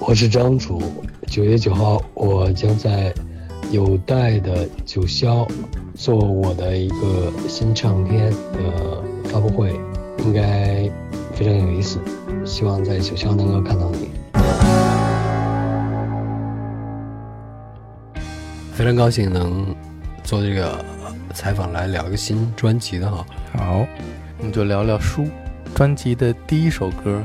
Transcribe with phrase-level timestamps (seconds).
[0.00, 0.80] 我是张楚。
[1.26, 3.12] 九月九号，我将在
[3.70, 5.46] 有待的九霄
[5.94, 9.78] 做我的一个新唱片的发布会，
[10.24, 10.90] 应该
[11.34, 12.00] 非常有意思。
[12.46, 14.08] 希望在九霄能够看到你。
[18.72, 19.76] 非常高兴能
[20.24, 20.82] 做这个
[21.34, 23.24] 采访，来聊一个新专辑的哈。
[23.52, 23.86] 好，
[24.38, 25.26] 我们就聊聊书。
[25.74, 27.22] 专辑的第一首歌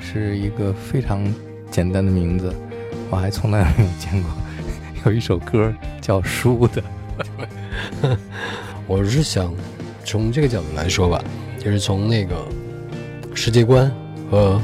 [0.00, 1.24] 是一个非常
[1.76, 2.50] 简单的名字，
[3.10, 4.30] 我还从来没有见过
[5.04, 5.70] 有一首歌
[6.00, 6.82] 叫《书》的。
[8.88, 9.52] 我是想
[10.02, 11.22] 从这个角度来说吧，
[11.58, 12.34] 就是从那个
[13.34, 13.92] 世界观
[14.30, 14.58] 和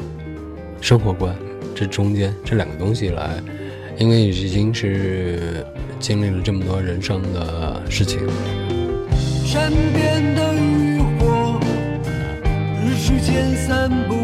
[0.81, 1.37] 生活观
[1.75, 3.43] 这中间这两个东西来，
[3.99, 5.67] 因为已经是
[6.01, 8.21] 经历了这么多人生的事情。
[9.45, 11.61] 山边的渔火，
[12.87, 14.15] 日出前散步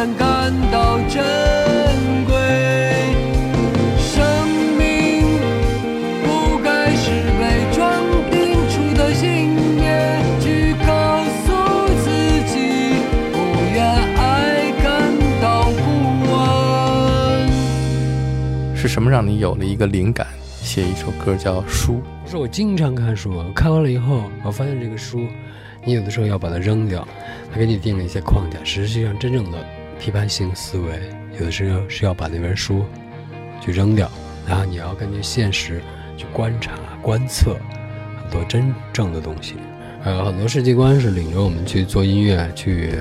[0.00, 1.22] 让人感到珍
[2.24, 2.32] 贵。
[3.98, 4.48] 生
[4.78, 5.38] 命
[6.24, 11.52] 不该是被装订出的信念，去告诉
[12.02, 12.08] 自
[12.48, 12.94] 己
[13.30, 13.36] 不
[13.74, 13.84] 愿
[14.16, 15.68] 爱感到
[16.24, 17.46] 不安。
[18.74, 20.26] 是什么让你有了一个灵感，
[20.62, 22.00] 写一首歌叫《书》？
[22.30, 25.26] 是我经常看书，看完了以后，我发现这个书，
[25.84, 27.06] 你有的时候要把它扔掉，
[27.52, 28.56] 它给你定了一些框架。
[28.64, 29.58] 实际上，真正的
[30.00, 30.98] 批判性思维，
[31.38, 32.82] 有的时候是要把那本书
[33.60, 34.10] 去扔掉，
[34.48, 35.82] 然后你要根据现实
[36.16, 36.72] 去观察、
[37.02, 37.54] 观测
[38.22, 39.56] 很多真正的东西。
[40.02, 42.94] 呃，很多世界观是领着我们去做音乐、去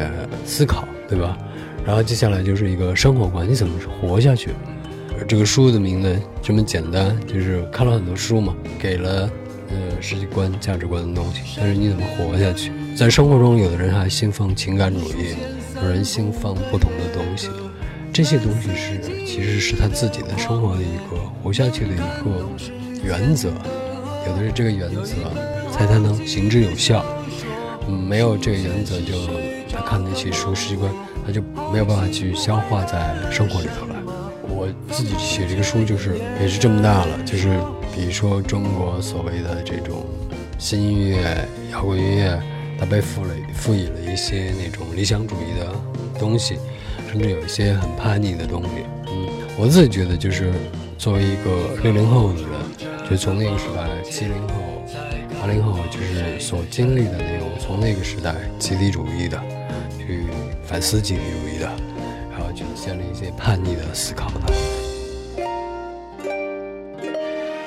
[0.46, 1.38] 思考，对吧？
[1.86, 4.50] 然后接下来就是一个生活观，你怎么活下去？
[5.26, 9.30] 这个书的名字这么简单，就是看了很多书嘛，给了
[9.70, 11.42] 呃世界观、价值观的东西。
[11.58, 12.74] 但是你怎么活下去？
[12.94, 15.36] 在生活中，有的人还信奉情感主义，
[15.84, 17.50] 有人信奉不同的东西。
[18.12, 22.46] 这些东西是其实是他自己的生活的一个活下去的一个
[23.04, 23.50] 原则。
[24.28, 25.04] 有的是这个原则
[25.72, 27.06] 才才能行之有效。
[27.88, 29.14] 没有这个原则，就
[29.72, 30.92] 他看那些书世界观，
[31.26, 31.42] 他就
[31.72, 33.96] 没有办法去消化在生活里头来。
[34.48, 37.58] 我自己写这个书，就是也是这么大了，就是
[37.96, 40.06] 比如说中国所谓的这种
[40.58, 42.40] 新音乐、摇滚音乐，
[42.80, 45.76] 它被赋了赋予了一些那种理想主义的
[46.18, 46.58] 东西，
[47.12, 48.70] 甚至有一些很叛逆的东西。
[49.08, 50.54] 嗯，我自己觉得，就是
[50.98, 52.50] 作为一个六零后的人，
[53.10, 54.56] 就从那个时代，七零后、
[55.42, 59.38] 八零后，就是所经历的那种，从那个时代集体主义的，
[59.98, 60.26] 去
[60.64, 61.70] 反思集体主义的。
[62.32, 64.54] 然后去建立一些叛逆的思考的。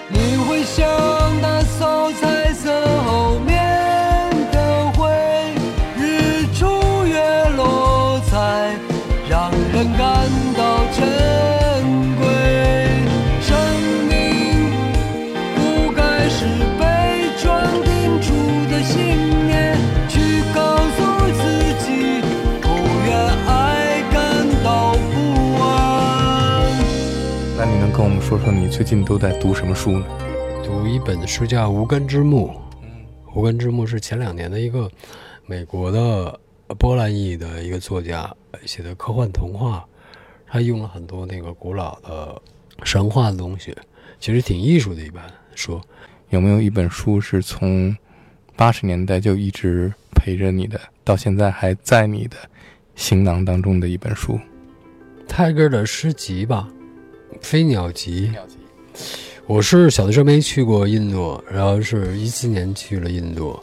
[0.08, 0.88] 你会想
[28.72, 30.06] 最近都在读什么书呢？
[30.64, 32.48] 读一本书叫《无根之木》，
[32.80, 32.88] 《嗯
[33.34, 34.90] 无根之木》是前两年的一个
[35.44, 36.40] 美国的
[36.78, 38.34] 波兰裔的一个作家
[38.64, 39.84] 写的科幻童话，
[40.46, 42.40] 他用了很多那个古老的
[42.82, 43.76] 神话的东西，
[44.18, 45.22] 其实挺艺术的一本
[45.54, 45.78] 书。
[46.30, 47.94] 有没有一本书是从
[48.56, 52.38] 八十年代就一直陪着你的，到现在还在你的
[52.94, 54.40] 行囊当中的一本书？
[55.28, 56.70] 泰戈尔的诗集吧，
[57.42, 58.32] 《飞鸟集》。
[59.52, 63.60] 我是小的时候没去过印度，然后是一七年去了印度，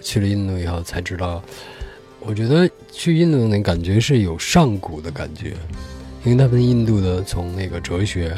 [0.00, 1.42] 去了印度以后才知道，
[2.20, 5.54] 我觉得去印度那感觉是有上古的感觉，
[6.22, 8.32] 因为他们印度的从那个哲学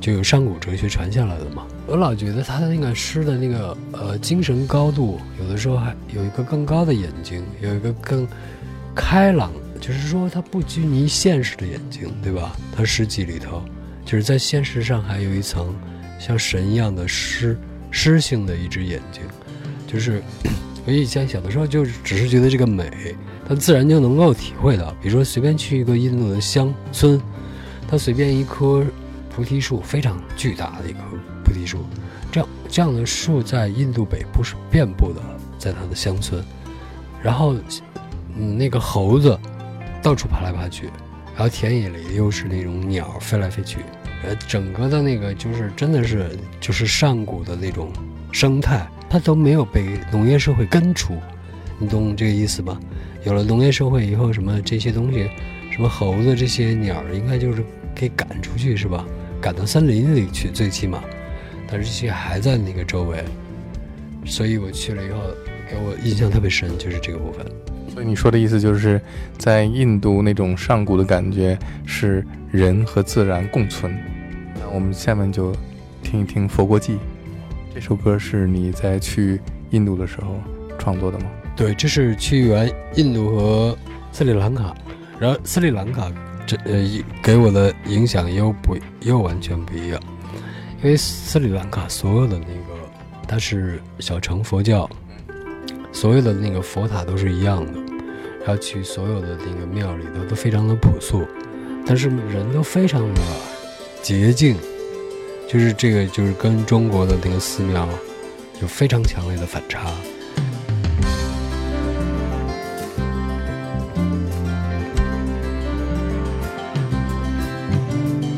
[0.00, 1.66] 就有上古哲学传下来的嘛。
[1.84, 8.24] 我老觉得他的那个诗的那个呃精神高度，有的时候还有一个更高的眼睛，有一个更
[8.94, 9.50] 开朗，
[9.80, 12.56] 就是说他不拘泥现实的眼睛，对吧？
[12.72, 13.64] 他诗集里头，
[14.04, 15.74] 就是在现实上还有一层
[16.18, 17.58] 像神一样的诗
[17.90, 19.22] 诗性的一只眼睛，
[19.86, 20.22] 就是
[20.86, 23.14] 我以前小的时候就只是觉得这个美，
[23.48, 24.90] 它自然就能够体会到。
[25.00, 27.20] 比如说随便去一个印度的乡村，
[27.88, 28.84] 它随便一棵
[29.30, 31.00] 菩提树，非常巨大的一棵
[31.44, 31.84] 菩提树，
[32.30, 35.20] 这样这样的树在印度北部是遍布的，
[35.58, 36.42] 在它的乡村，
[37.22, 37.56] 然后。
[38.38, 39.34] 嗯，那个猴子
[40.02, 40.90] 到处爬来爬去，
[41.34, 43.78] 然后田野里又是那种鸟飞来飞去，
[44.24, 46.30] 呃，整个的那个就是真的是
[46.60, 47.92] 就是上古的那种
[48.32, 51.14] 生态，它都没有被农业社会根除，
[51.78, 52.78] 你懂这个意思吧？
[53.24, 55.30] 有了农业社会以后，什么这些东西，
[55.70, 57.64] 什么猴子这些鸟应该就是
[57.94, 59.06] 给赶出去是吧？
[59.40, 61.02] 赶到森林里去最起码，
[61.68, 63.22] 但是这些还在那个周围，
[64.24, 65.20] 所以我去了以后
[65.70, 67.46] 给我印象特别深，就是这个部分。
[67.96, 69.00] 所以你说的意思就是，
[69.38, 73.90] 在印度那种上古的感觉是人和自然共存。
[74.56, 75.50] 那我们下面就
[76.02, 76.92] 听一听《佛国记》
[77.74, 79.40] 这首歌，是你在去
[79.70, 80.38] 印度的时候
[80.78, 81.24] 创作的吗？
[81.56, 83.78] 对，这是去完印度和
[84.12, 84.74] 斯里兰卡，
[85.18, 86.12] 然后斯里兰卡
[86.46, 89.98] 这呃给我的影响又不又完全不一样，
[90.82, 92.78] 因为斯里兰卡所有的那个
[93.26, 94.86] 它是小乘佛教，
[95.96, 97.72] 所有的那个佛塔都是一样的。
[98.44, 101.26] 然后去所有的那个庙里头都非常的朴素，
[101.86, 103.20] 但是人都非常的
[104.02, 104.56] 洁净，
[105.48, 107.88] 就是这个就是跟中国的那个寺庙
[108.60, 109.90] 有非常强烈的反差。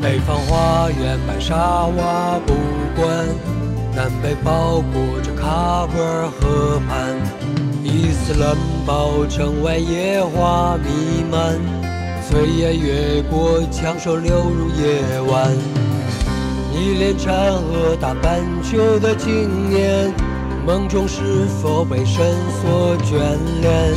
[0.01, 2.53] 北方花园白沙瓦不
[2.95, 3.27] 管，
[3.93, 7.28] 南北包裹着卡布尔河畔。
[8.29, 8.55] 伊斯兰
[8.85, 11.55] 堡城外野花弥漫，
[12.29, 15.51] 炊烟越过墙首流入夜晚。
[16.71, 20.13] 你连缠河大半球的青年，
[20.63, 22.23] 梦中是否被神
[22.61, 23.17] 所眷
[23.61, 23.95] 恋？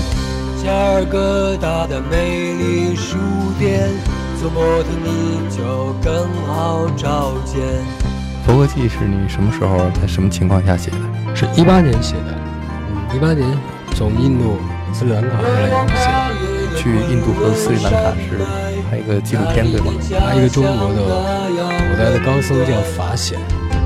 [0.64, 3.18] 加尔各答的美丽书
[3.58, 3.90] 店，
[4.40, 7.60] 做模特你就更好照见。
[8.46, 11.36] 《佛国记》是你什么时候在什么情况下写的？
[11.36, 12.34] 是一八年写的，
[12.88, 13.46] 嗯，一八年。
[13.94, 14.56] 从印度、
[14.92, 18.38] 斯里兰卡回来以后写的，去印度和斯里兰卡是
[18.90, 19.92] 拍一个纪录片对吗？
[20.26, 21.00] 拍一个中国的
[21.56, 23.38] 古代的高僧叫法显，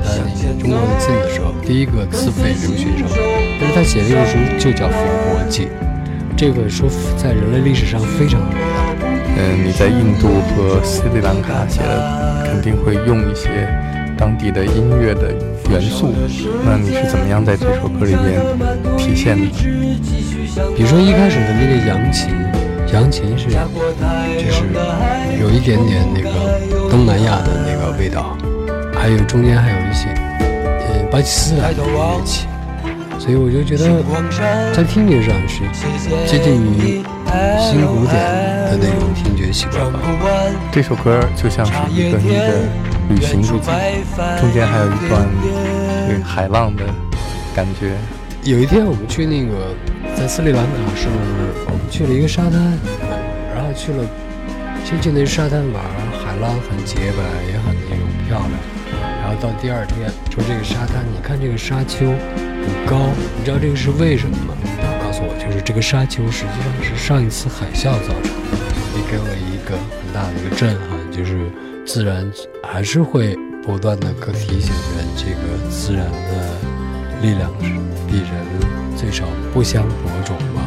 [0.03, 0.23] 在
[0.59, 3.07] 中国进的时候，第一个自费留学生。
[3.59, 4.95] 但是他写的这本书就叫《佛
[5.29, 5.65] 国记》，
[6.35, 6.87] 这个书
[7.17, 8.65] 在人类历史上非常重要。
[9.39, 13.67] 嗯，你在印度和斯里兰卡写的，肯定会用一些
[14.17, 15.31] 当地的音乐的
[15.69, 16.13] 元素。
[16.63, 18.41] 那你是怎么样在这首歌里边
[18.97, 19.47] 体现的？
[20.75, 22.29] 比如说一开始的那个扬琴，
[22.91, 24.63] 扬琴是就是
[25.39, 28.35] 有一点点那个东南亚的那个味道，
[28.95, 32.47] 还有中间还有一些呃巴基斯坦的乐器，
[33.19, 34.01] 所以我就觉得
[34.73, 35.61] 在听觉上是
[36.25, 37.03] 接近于
[37.59, 38.15] 新古典
[38.65, 39.99] 的那种听觉习惯吧。
[40.71, 42.67] 这首歌就像是一个你的
[43.09, 43.71] 旅行日记，
[44.39, 45.27] 中间还有一段
[46.07, 46.83] 那个海浪的
[47.55, 47.95] 感觉。
[48.43, 49.75] 有一天我们去那个。
[50.15, 51.05] 在斯里兰卡是
[51.69, 52.73] 我们去了一个沙滩，
[53.53, 54.01] 然后去了，
[54.83, 55.83] 先去那沙滩玩，
[56.17, 58.49] 海浪很洁白，也很那种漂亮。
[59.21, 64.57] 然后到第二天，说这个沙滩，你看这个沙丘很高，你知道这个是为什么吗？
[64.81, 68.57] 他告诉我，就是这个沙丘实际上是上一次海啸造成的。
[68.97, 71.45] 也给我一个很大的一个震撼，就是
[71.87, 72.29] 自然
[72.61, 73.33] 还是会
[73.65, 77.71] 不断的可提醒人，这个自然的力量是
[78.05, 78.45] 比人。
[78.97, 80.61] 最少不相伯仲吧。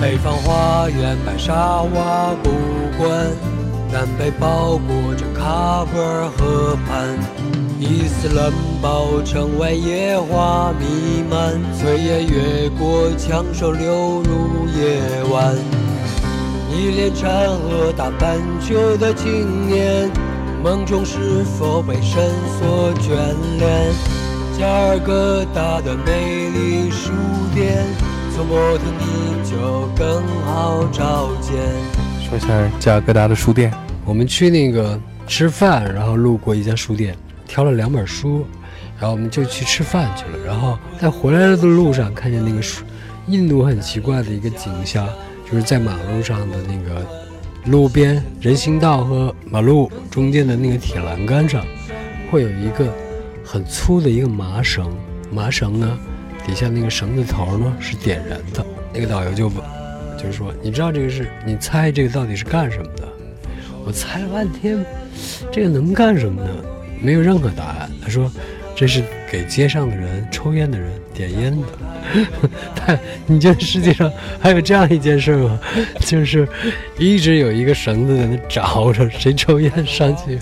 [0.00, 2.50] 北方花园白沙瓦不
[2.96, 3.26] 管，
[3.90, 7.18] 南北包裹着喀布尔河畔。
[7.80, 15.00] 伊斯兰堡城外野花弥漫，炊烟越过墙首流入夜
[15.32, 15.81] 晚。
[16.74, 20.10] 你连缠河大半球的青年，
[20.64, 22.14] 梦中是否被绳
[22.58, 23.12] 索眷
[23.58, 23.92] 恋？
[24.58, 27.12] 加尔各答的美丽书
[27.54, 27.84] 店，
[28.34, 31.52] 从摩天你就更好照见。
[32.26, 32.48] 说一下
[32.80, 33.70] 加尔各答的书店，
[34.06, 37.14] 我们去那个吃饭，然后路过一家书店，
[37.46, 38.46] 挑了两本书，
[38.98, 40.42] 然后我们就去吃饭去了。
[40.46, 42.82] 然后在回来的路上，看见那个书，
[43.26, 45.06] 印度很奇怪的一个景象，
[45.52, 47.06] 就是在马路上的那个
[47.66, 51.64] 路边人行道和马路中间的那个铁栏杆上，
[52.30, 52.92] 会有一个。
[53.44, 54.88] 很粗的一个麻绳，
[55.30, 55.98] 麻绳呢，
[56.46, 58.64] 底下那个绳子头呢是点燃的。
[58.94, 59.50] 那个导游就
[60.16, 63.06] 就是说，你知道这个是，你猜这个到底是干什么的？
[63.84, 64.82] 我猜了半天，
[65.50, 66.50] 这个能干什么呢？
[66.98, 67.90] 没有任何答案。
[68.00, 68.30] 他说，
[68.74, 71.66] 这是给街上的人、抽烟的人点烟的。
[72.76, 75.58] 但你觉得世界上还有这样一件事吗？
[76.04, 76.46] 就是
[76.98, 80.38] 一直有一个绳子在那找着，谁抽烟上去。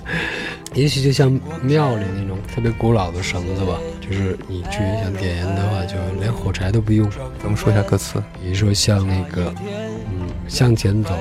[0.75, 1.31] 也许就像
[1.63, 7.09] 庙里那种特别古老的绳子吧，就是你至于想点烟的话，就连火柴都不用。
[7.41, 11.17] 咱们说一下歌词，比如说像那个，嗯，向前走，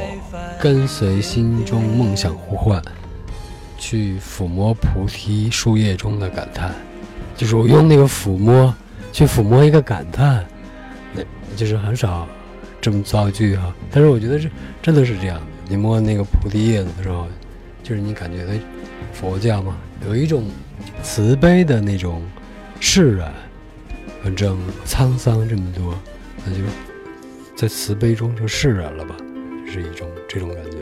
[0.60, 2.82] 跟随心中梦想呼唤，
[3.78, 6.76] 去抚摸菩提树叶中的感叹，
[7.40, 8.76] 就是我用那个抚摸
[9.14, 10.46] 去抚摸一个感叹，
[11.14, 11.24] 那
[11.56, 12.28] 就是很少
[12.82, 13.74] 这么造句哈。
[13.90, 14.50] 但是我觉得这
[14.82, 17.28] 真的是这样，你摸那个菩提叶子的时候，
[17.82, 18.52] 就是你感觉到。
[19.14, 20.46] 佛教嘛，有一种
[21.02, 22.22] 慈悲的那种
[22.80, 23.34] 释然，
[24.22, 25.98] 反正沧桑这么多，
[26.46, 26.60] 那就
[27.56, 29.16] 在慈悲中就释然了吧，
[29.66, 30.78] 就是一种这种感觉。